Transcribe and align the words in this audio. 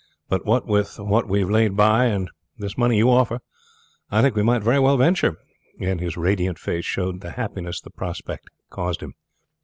But 0.29 0.47
what 0.47 0.65
with 0.65 0.97
what 0.97 1.29
we 1.29 1.41
have 1.41 1.49
laid 1.51 1.77
by, 1.77 2.05
and 2.05 2.27
this 2.57 2.75
money 2.75 2.97
you 2.97 3.11
offer, 3.11 3.37
I 4.09 4.23
think 4.23 4.33
we 4.35 4.41
might 4.41 4.63
very 4.63 4.79
well 4.79 4.97
venture," 4.97 5.37
and 5.79 5.99
his 5.99 6.17
radiant 6.17 6.57
face 6.57 6.85
showed 6.85 7.21
the 7.21 7.33
happiness 7.33 7.79
the 7.79 7.91
prospect 7.91 8.49
caused 8.71 9.01
him. 9.01 9.13